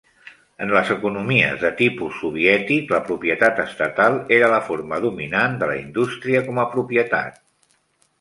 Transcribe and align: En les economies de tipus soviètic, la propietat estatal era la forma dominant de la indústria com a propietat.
En 0.65 0.71
les 0.75 0.87
economies 0.93 1.57
de 1.63 1.69
tipus 1.81 2.15
soviètic, 2.21 2.87
la 2.95 3.01
propietat 3.09 3.61
estatal 3.65 4.17
era 4.39 4.49
la 4.53 4.61
forma 4.71 4.99
dominant 5.05 5.59
de 5.65 5.69
la 5.73 5.77
indústria 5.83 6.43
com 6.49 6.63
a 6.65 6.67
propietat. 6.73 7.39